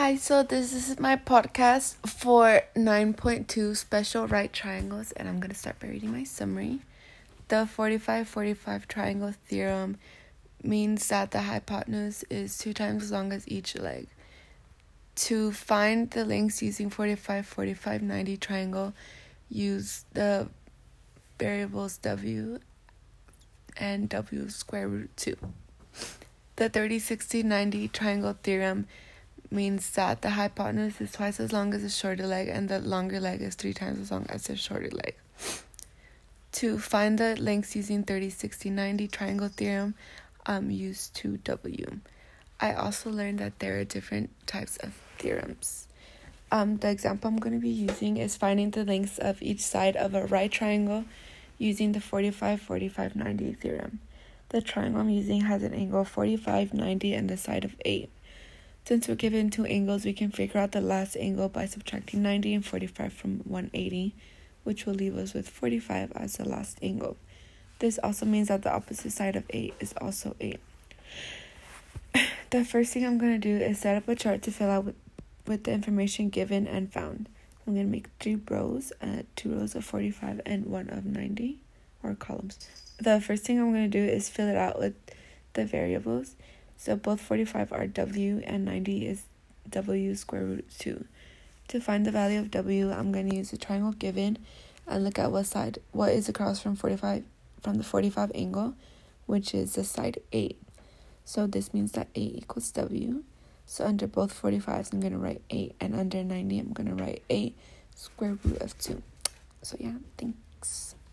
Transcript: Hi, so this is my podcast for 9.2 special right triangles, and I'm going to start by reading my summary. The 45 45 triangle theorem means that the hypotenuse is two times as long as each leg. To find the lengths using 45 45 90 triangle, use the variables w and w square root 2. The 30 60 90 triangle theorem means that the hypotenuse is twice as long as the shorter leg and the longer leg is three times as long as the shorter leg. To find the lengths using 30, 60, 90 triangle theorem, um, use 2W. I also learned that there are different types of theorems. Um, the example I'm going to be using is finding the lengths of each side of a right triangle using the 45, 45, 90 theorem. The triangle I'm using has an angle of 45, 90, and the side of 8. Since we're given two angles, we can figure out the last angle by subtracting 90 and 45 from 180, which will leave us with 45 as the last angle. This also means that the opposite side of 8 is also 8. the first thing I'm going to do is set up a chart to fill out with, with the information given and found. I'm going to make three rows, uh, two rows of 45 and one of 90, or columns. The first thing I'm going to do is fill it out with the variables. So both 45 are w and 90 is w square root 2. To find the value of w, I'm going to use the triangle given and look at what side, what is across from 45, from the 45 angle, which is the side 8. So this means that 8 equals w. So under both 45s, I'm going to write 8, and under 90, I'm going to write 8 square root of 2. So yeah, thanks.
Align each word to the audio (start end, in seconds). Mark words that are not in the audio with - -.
Hi, 0.00 0.16
so 0.16 0.42
this 0.42 0.72
is 0.72 0.98
my 0.98 1.14
podcast 1.14 1.96
for 2.08 2.62
9.2 2.74 3.76
special 3.76 4.26
right 4.26 4.50
triangles, 4.50 5.12
and 5.12 5.28
I'm 5.28 5.40
going 5.40 5.50
to 5.50 5.54
start 5.54 5.78
by 5.78 5.88
reading 5.88 6.10
my 6.10 6.24
summary. 6.24 6.78
The 7.48 7.66
45 7.66 8.26
45 8.26 8.88
triangle 8.88 9.34
theorem 9.46 9.98
means 10.62 11.06
that 11.08 11.32
the 11.32 11.42
hypotenuse 11.42 12.24
is 12.30 12.56
two 12.56 12.72
times 12.72 13.02
as 13.02 13.12
long 13.12 13.30
as 13.30 13.46
each 13.46 13.76
leg. 13.76 14.06
To 15.16 15.52
find 15.52 16.10
the 16.10 16.24
lengths 16.24 16.62
using 16.62 16.88
45 16.88 17.44
45 17.44 18.00
90 18.00 18.36
triangle, 18.38 18.94
use 19.50 20.06
the 20.14 20.48
variables 21.38 21.98
w 21.98 22.58
and 23.76 24.08
w 24.08 24.48
square 24.48 24.88
root 24.88 25.10
2. 25.18 25.36
The 26.56 26.70
30 26.70 26.98
60 26.98 27.42
90 27.42 27.88
triangle 27.88 28.36
theorem 28.42 28.86
means 29.50 29.90
that 29.90 30.22
the 30.22 30.30
hypotenuse 30.30 31.00
is 31.00 31.12
twice 31.12 31.40
as 31.40 31.52
long 31.52 31.74
as 31.74 31.82
the 31.82 31.88
shorter 31.88 32.26
leg 32.26 32.48
and 32.48 32.68
the 32.68 32.78
longer 32.78 33.20
leg 33.20 33.40
is 33.42 33.54
three 33.54 33.74
times 33.74 33.98
as 33.98 34.10
long 34.10 34.26
as 34.28 34.44
the 34.44 34.56
shorter 34.56 34.90
leg. 34.90 35.14
To 36.52 36.78
find 36.78 37.18
the 37.18 37.36
lengths 37.40 37.76
using 37.76 38.02
30, 38.02 38.30
60, 38.30 38.70
90 38.70 39.08
triangle 39.08 39.48
theorem, 39.48 39.94
um, 40.46 40.70
use 40.70 41.10
2W. 41.14 42.00
I 42.60 42.74
also 42.74 43.10
learned 43.10 43.38
that 43.38 43.58
there 43.58 43.78
are 43.78 43.84
different 43.84 44.30
types 44.46 44.76
of 44.78 44.94
theorems. 45.18 45.86
Um, 46.52 46.78
the 46.78 46.90
example 46.90 47.28
I'm 47.28 47.36
going 47.36 47.54
to 47.54 47.60
be 47.60 47.70
using 47.70 48.16
is 48.16 48.36
finding 48.36 48.70
the 48.70 48.84
lengths 48.84 49.18
of 49.18 49.40
each 49.40 49.60
side 49.60 49.96
of 49.96 50.14
a 50.14 50.26
right 50.26 50.50
triangle 50.50 51.04
using 51.58 51.92
the 51.92 52.00
45, 52.00 52.60
45, 52.60 53.16
90 53.16 53.52
theorem. 53.54 54.00
The 54.48 54.60
triangle 54.60 55.02
I'm 55.02 55.10
using 55.10 55.42
has 55.42 55.62
an 55.62 55.72
angle 55.72 56.00
of 56.00 56.08
45, 56.08 56.74
90, 56.74 57.14
and 57.14 57.30
the 57.30 57.36
side 57.36 57.64
of 57.64 57.76
8. 57.84 58.10
Since 58.84 59.06
we're 59.06 59.14
given 59.14 59.50
two 59.50 59.64
angles, 59.64 60.04
we 60.04 60.12
can 60.12 60.30
figure 60.30 60.60
out 60.60 60.72
the 60.72 60.80
last 60.80 61.16
angle 61.16 61.48
by 61.48 61.66
subtracting 61.66 62.22
90 62.22 62.54
and 62.54 62.66
45 62.66 63.12
from 63.12 63.38
180, 63.40 64.14
which 64.64 64.84
will 64.84 64.94
leave 64.94 65.16
us 65.16 65.32
with 65.32 65.48
45 65.48 66.12
as 66.16 66.36
the 66.36 66.48
last 66.48 66.78
angle. 66.82 67.16
This 67.78 67.98
also 68.02 68.26
means 68.26 68.48
that 68.48 68.62
the 68.62 68.72
opposite 68.72 69.12
side 69.12 69.36
of 69.36 69.44
8 69.50 69.74
is 69.80 69.94
also 70.00 70.34
8. 70.40 70.58
the 72.50 72.64
first 72.64 72.92
thing 72.92 73.06
I'm 73.06 73.18
going 73.18 73.40
to 73.40 73.58
do 73.58 73.64
is 73.64 73.78
set 73.78 73.96
up 73.96 74.08
a 74.08 74.16
chart 74.16 74.42
to 74.42 74.50
fill 74.50 74.70
out 74.70 74.84
with, 74.84 74.96
with 75.46 75.64
the 75.64 75.72
information 75.72 76.28
given 76.28 76.66
and 76.66 76.92
found. 76.92 77.28
I'm 77.66 77.74
going 77.74 77.86
to 77.86 77.92
make 77.92 78.08
three 78.18 78.38
rows, 78.50 78.92
uh, 79.00 79.22
two 79.36 79.54
rows 79.54 79.74
of 79.74 79.84
45 79.84 80.40
and 80.44 80.66
one 80.66 80.90
of 80.90 81.04
90, 81.04 81.58
or 82.02 82.14
columns. 82.14 82.58
The 82.98 83.20
first 83.20 83.44
thing 83.44 83.60
I'm 83.60 83.72
going 83.72 83.90
to 83.90 83.98
do 83.98 84.04
is 84.04 84.28
fill 84.28 84.48
it 84.48 84.56
out 84.56 84.78
with 84.78 84.94
the 85.52 85.64
variables. 85.64 86.34
So 86.80 86.96
both 86.96 87.20
45 87.20 87.74
are 87.74 87.86
w 87.86 88.40
and 88.46 88.64
90 88.64 89.06
is 89.06 89.24
w 89.68 90.14
square 90.14 90.44
root 90.44 90.70
2. 90.78 91.04
To 91.68 91.78
find 91.78 92.06
the 92.06 92.10
value 92.10 92.38
of 92.38 92.50
w, 92.50 92.90
I'm 92.90 93.12
going 93.12 93.28
to 93.28 93.36
use 93.36 93.50
the 93.50 93.58
triangle 93.58 93.92
given 93.92 94.38
and 94.86 95.04
look 95.04 95.18
at 95.18 95.30
what 95.30 95.44
side, 95.44 95.78
what 95.92 96.10
is 96.12 96.30
across 96.30 96.62
from 96.62 96.76
45, 96.76 97.22
from 97.60 97.74
the 97.74 97.84
45 97.84 98.32
angle, 98.34 98.72
which 99.26 99.54
is 99.54 99.74
the 99.74 99.84
side 99.84 100.20
8. 100.32 100.58
So 101.26 101.46
this 101.46 101.74
means 101.74 101.92
that 101.92 102.08
8 102.14 102.36
equals 102.36 102.70
w. 102.70 103.24
So 103.66 103.84
under 103.84 104.06
both 104.06 104.32
45s, 104.40 104.94
I'm 104.94 105.00
going 105.00 105.12
to 105.12 105.18
write 105.18 105.42
8, 105.50 105.74
and 105.80 105.94
under 105.94 106.24
90, 106.24 106.58
I'm 106.60 106.72
going 106.72 106.96
to 106.96 107.04
write 107.04 107.22
8 107.28 107.54
square 107.94 108.38
root 108.42 108.62
of 108.62 108.78
2. 108.78 109.02
So 109.60 109.76
yeah, 109.78 109.96
thanks. 110.16 110.94